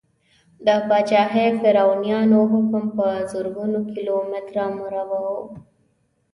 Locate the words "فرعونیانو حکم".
1.59-2.83